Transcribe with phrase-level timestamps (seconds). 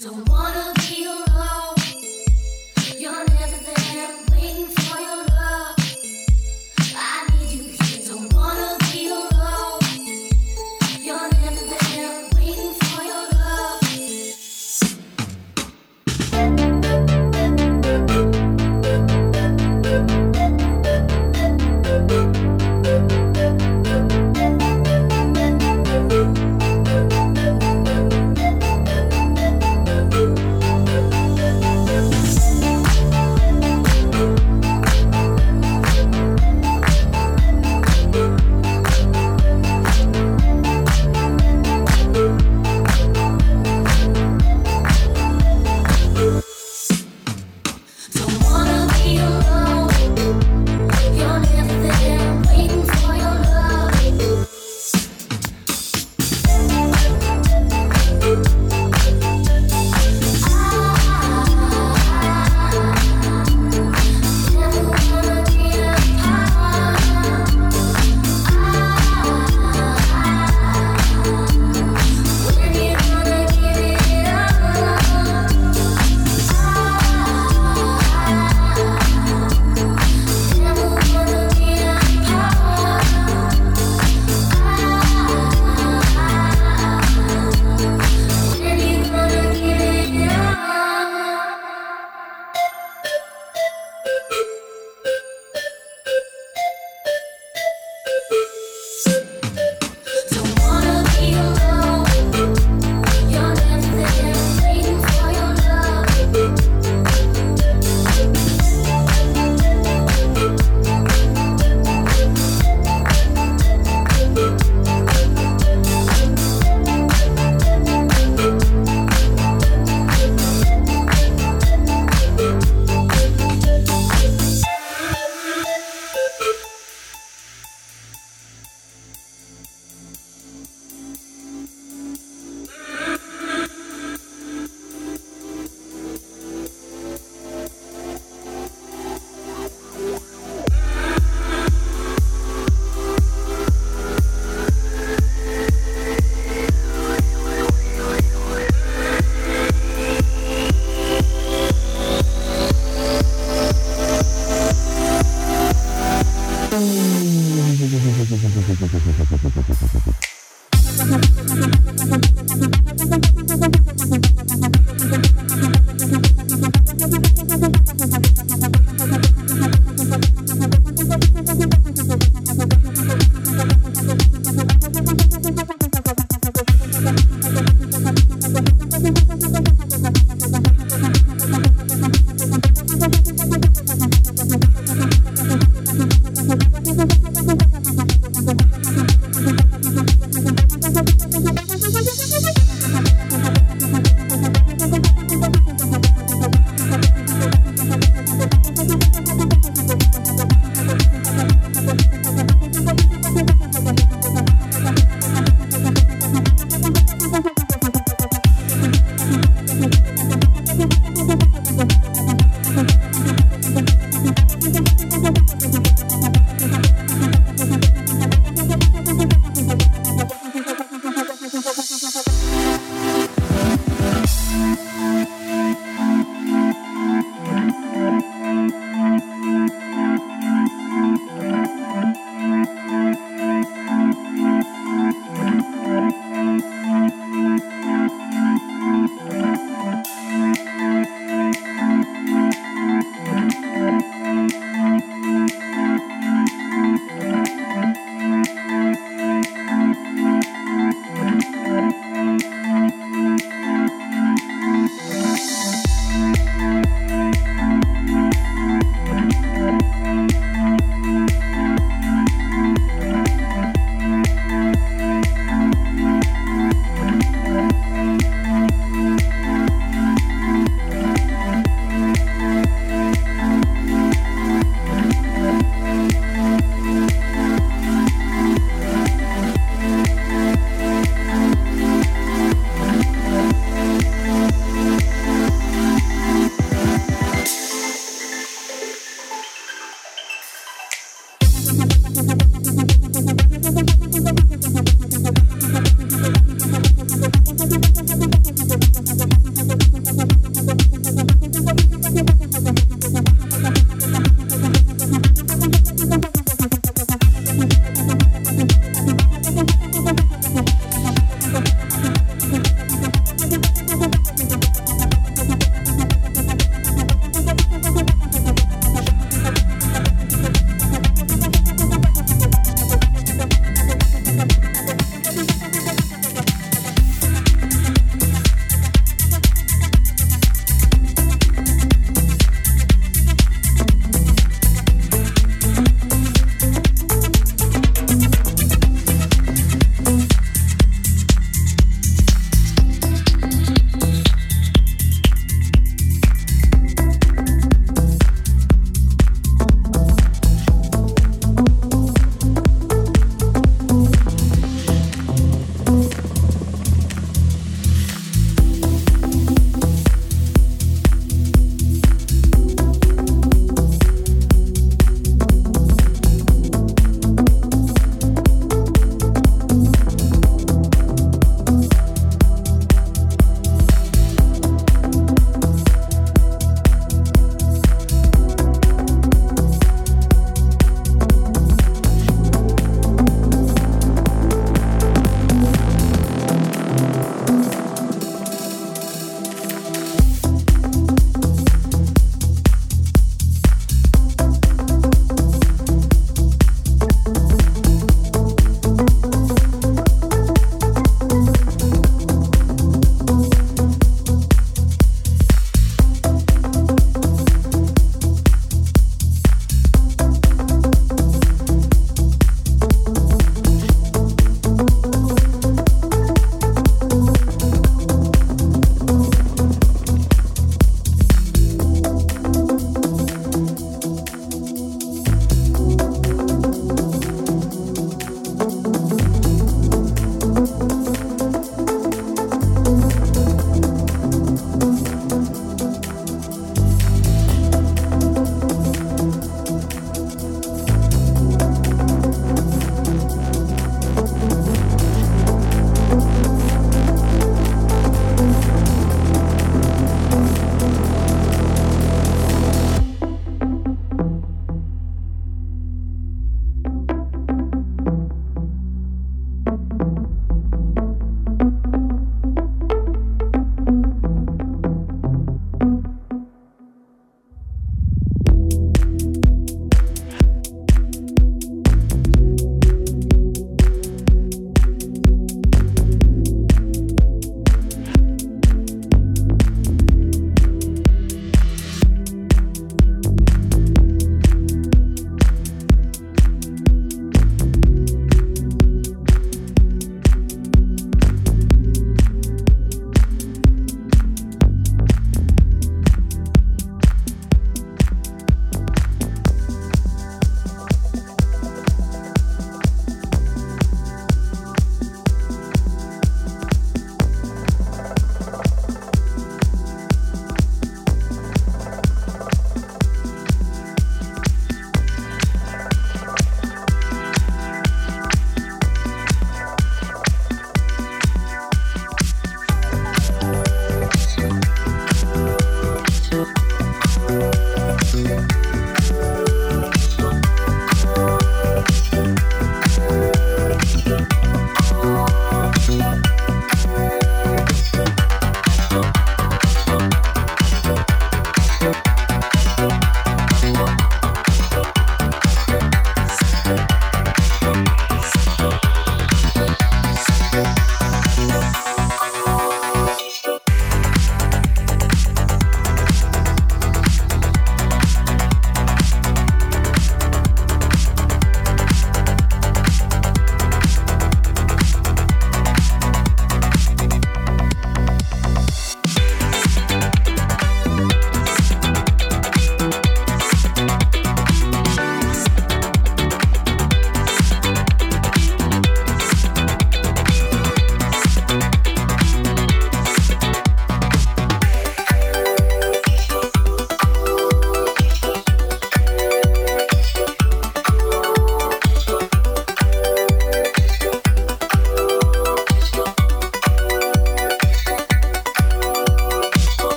[0.00, 1.37] Don't wanna be alone.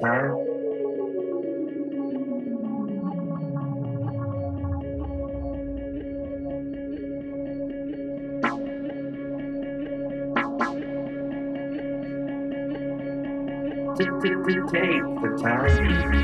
[0.00, 0.34] time.
[13.96, 14.20] Take
[15.20, 16.20] the time.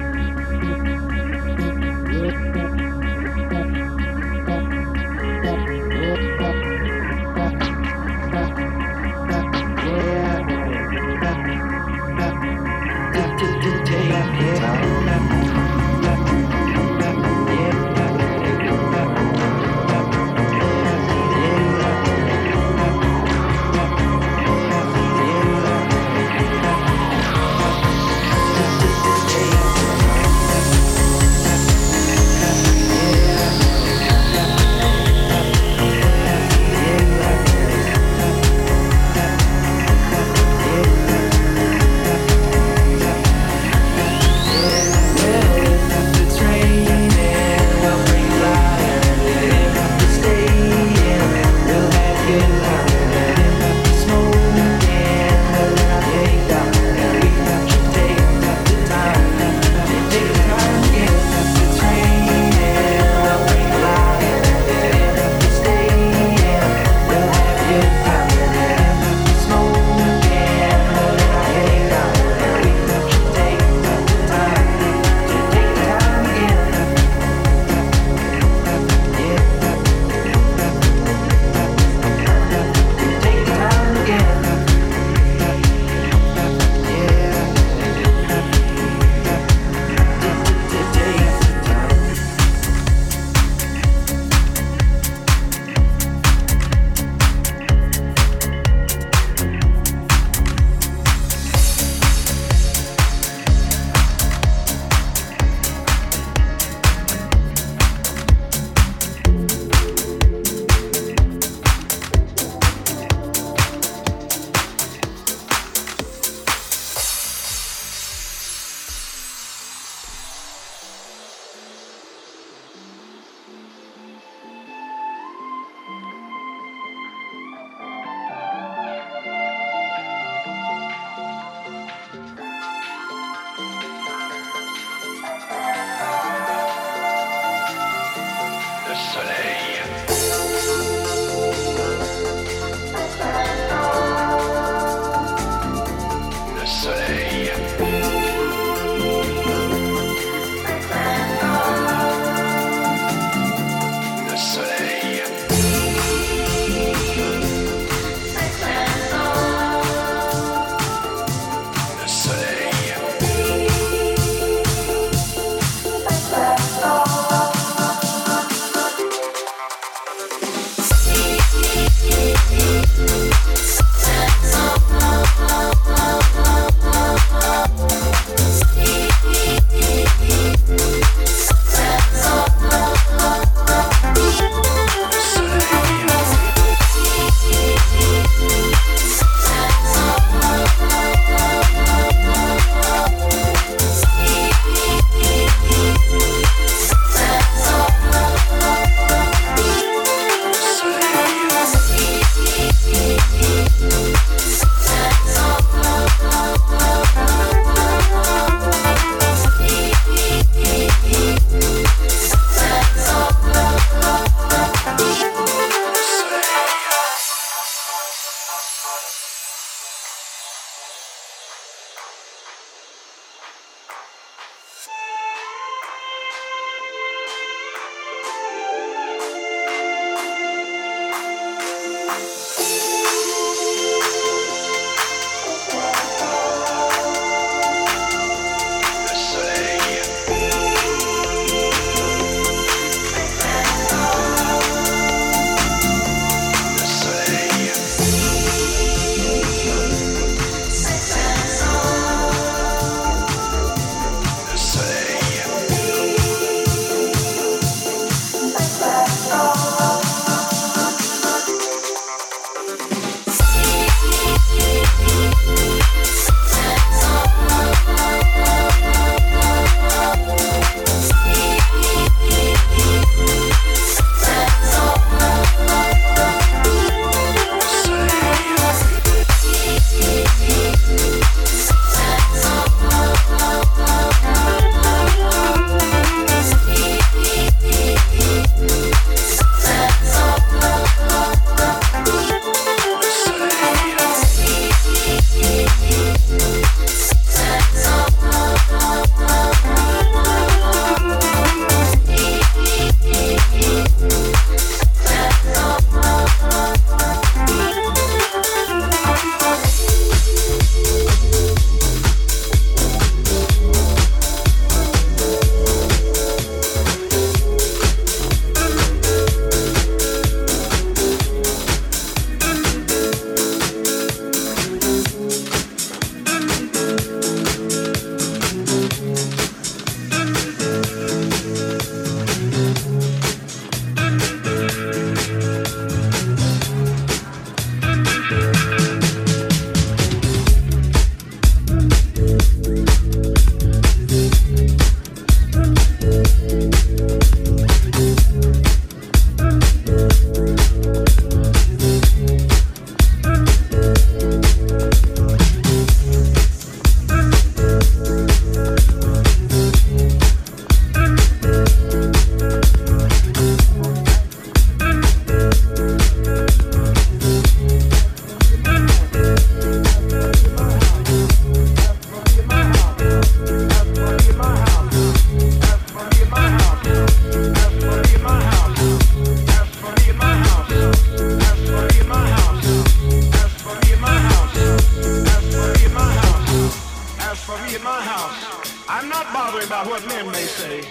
[389.07, 390.83] I'm not bothering about what men may say.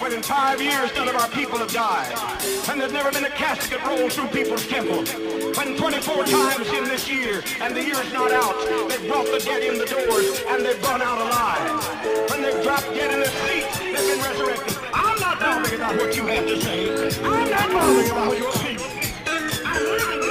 [0.00, 2.16] When in five years none of our people have died,
[2.70, 5.04] and there's never been a casket rolled through people's temple,
[5.52, 8.56] when 24 times in this year, and the year's not out,
[8.88, 12.30] they've brought the dead in the doors, and they've gone out alive.
[12.30, 14.78] When they've dropped dead in their seats, they've been resurrected.
[14.94, 17.20] I'm not bothering about what you have to say.
[17.22, 20.27] I'm not bothering about your people.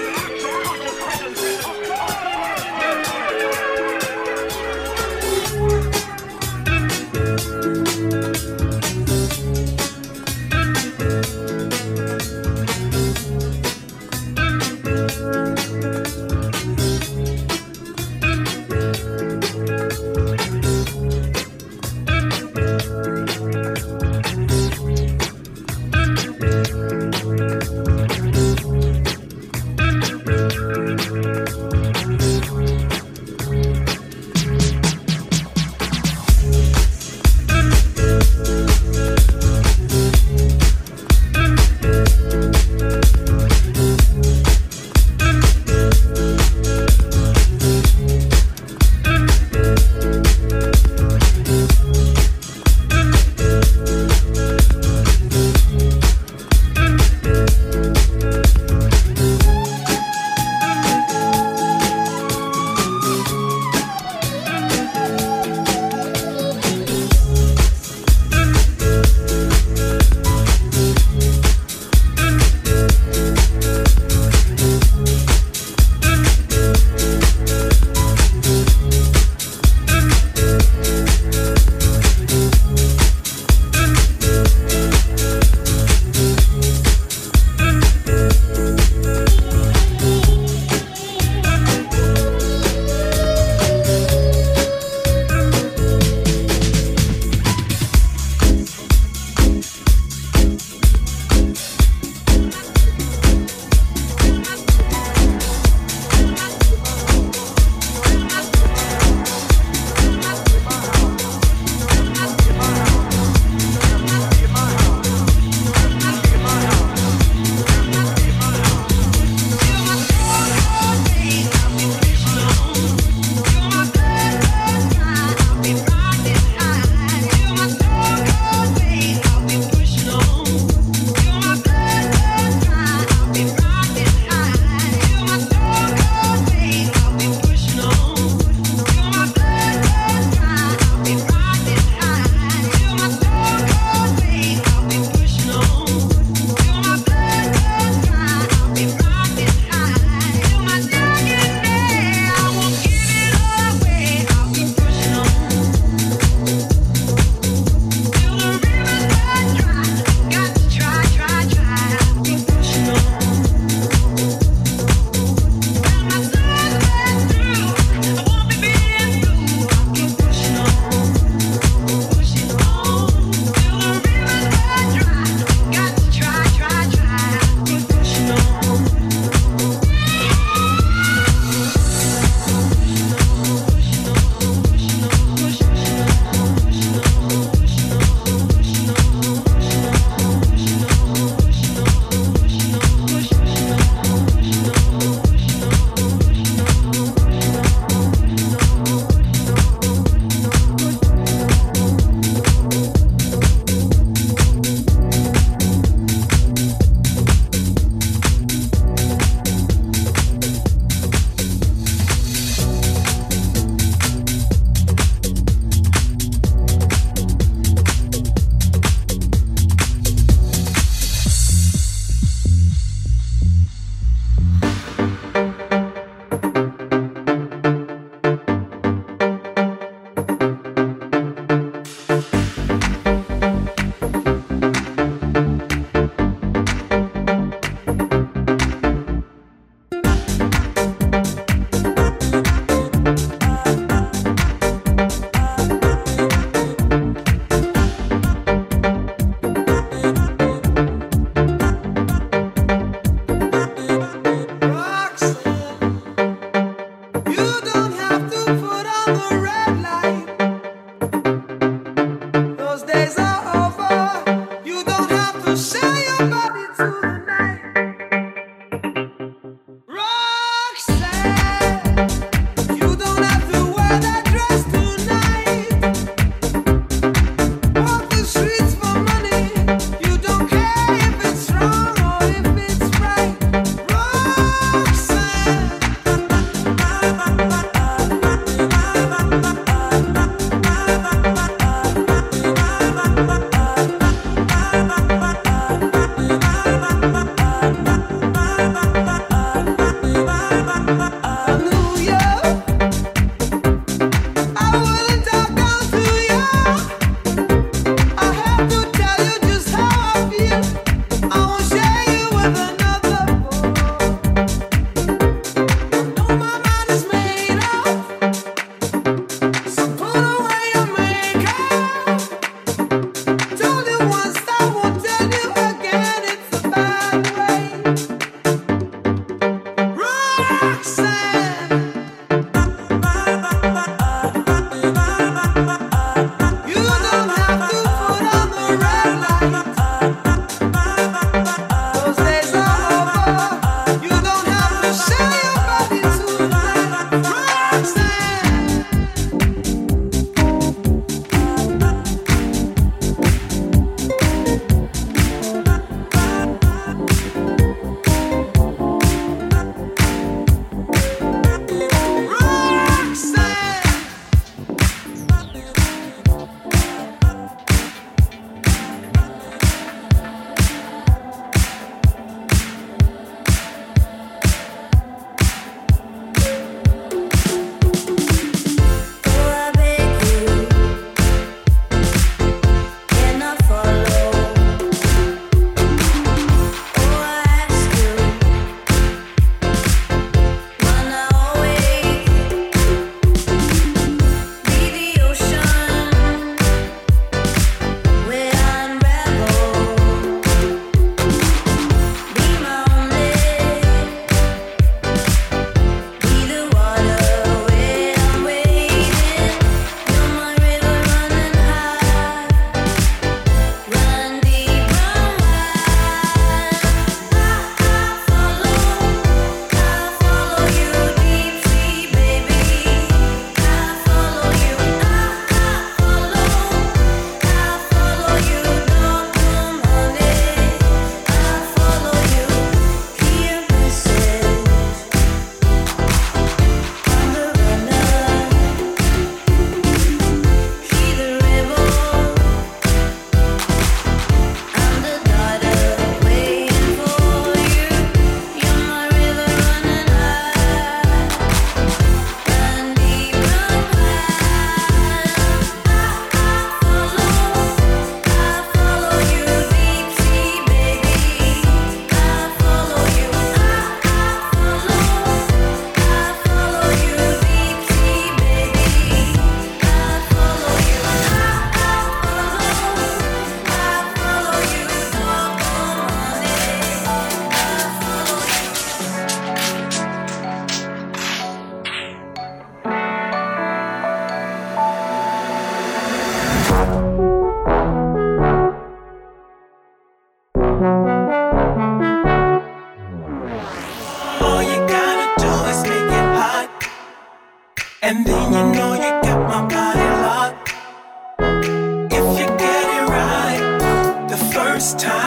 [504.88, 505.27] this time.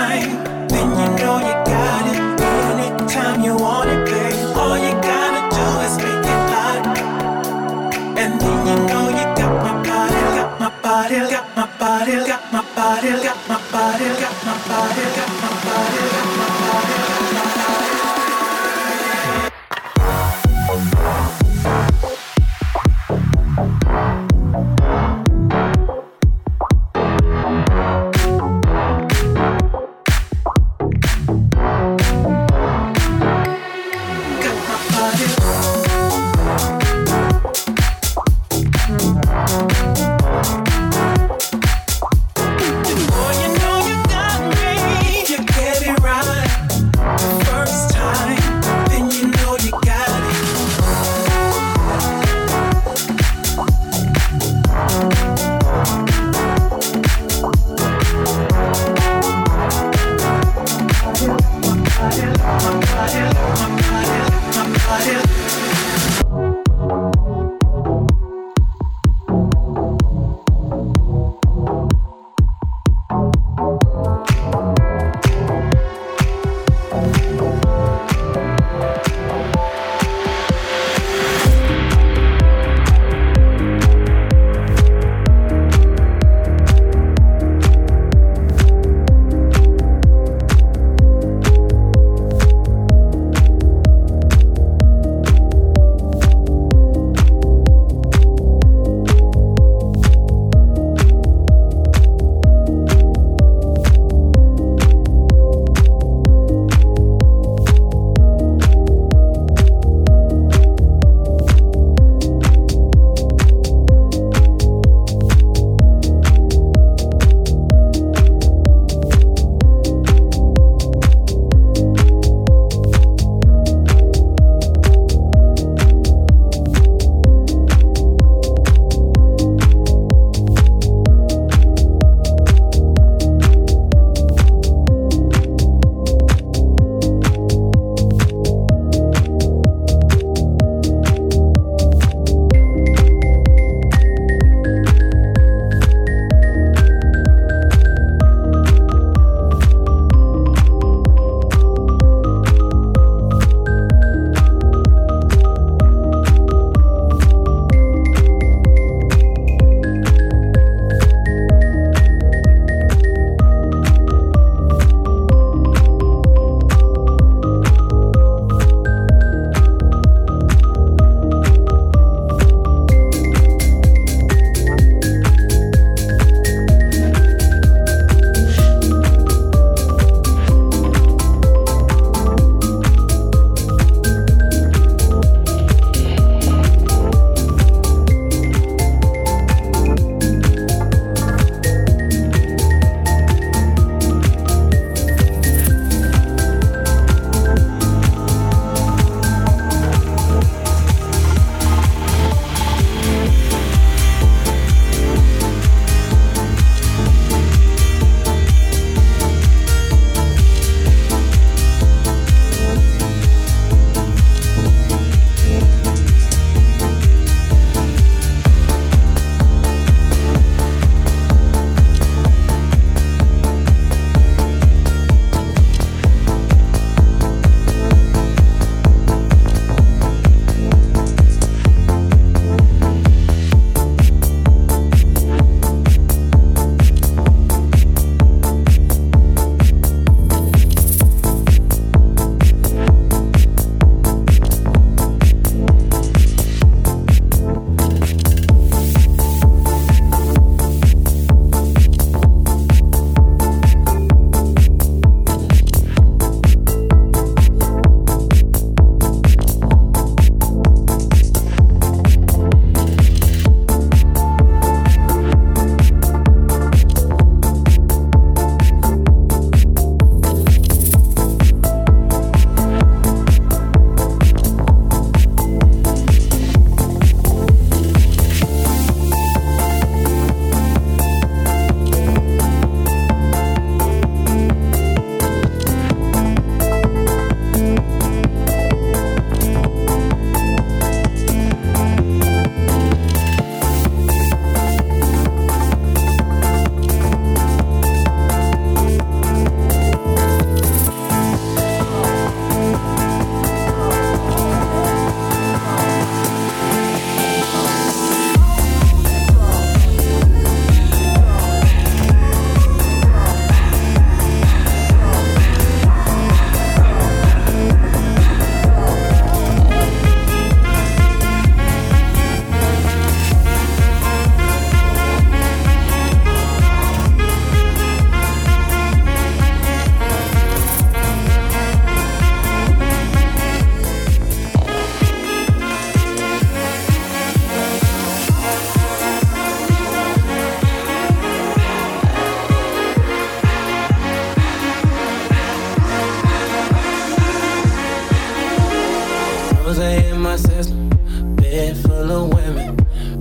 [350.41, 350.89] System,
[351.37, 352.77] bed full of women.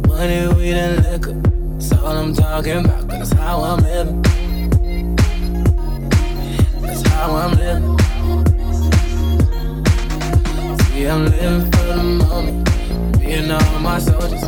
[0.07, 1.33] Money, weed, and liquor.
[1.33, 4.21] That's all I'm talking about, that's how I'm living.
[6.81, 7.97] That's how I'm living.
[10.85, 13.19] See, I'm living for the moment.
[13.19, 14.43] Me and all my soldiers,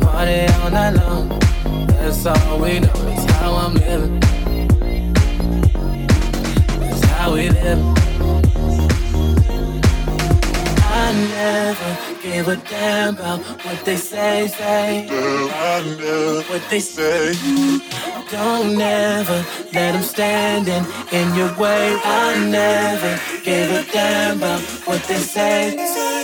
[0.00, 1.28] party all night long.
[1.88, 4.20] That's all we know, that's how I'm living.
[6.80, 7.99] That's how we live.
[11.10, 15.08] I never gave a damn about what they say, say.
[15.10, 17.34] I never what they say.
[18.30, 21.98] Don't never let them standing in your way.
[22.04, 26.19] I never gave a damn about what they say.